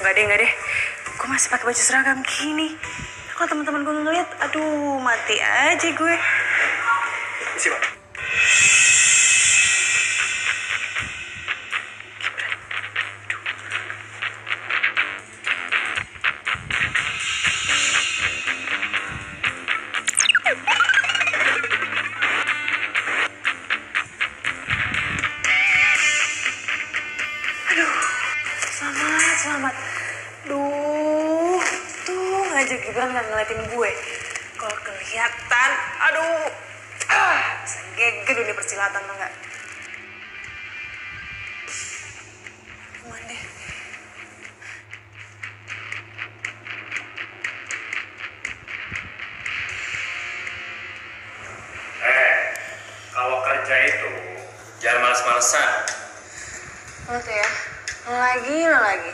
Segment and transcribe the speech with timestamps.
[0.00, 0.52] Nggak deh, nggak deh.
[1.20, 2.72] Gue masih pakai baju seragam gini.
[3.36, 6.14] Kalau teman-teman gue ngeliat, aduh mati aja gue.
[7.56, 7.68] Isi,
[29.60, 29.76] selamat.
[30.48, 31.60] Duh,
[32.08, 33.90] tuh aja Gibran gak ngeliatin gue.
[34.56, 35.70] Kalau kelihatan,
[36.00, 36.48] aduh,
[37.12, 39.32] ah, bisa geger dunia persilatan tau gak?
[43.04, 43.42] Aman deh.
[52.00, 52.32] Eh,
[53.12, 54.10] kalau kerja itu
[54.80, 55.70] jangan males-malesan.
[57.12, 57.48] Lo tuh ya,
[58.08, 59.12] lagi lagi.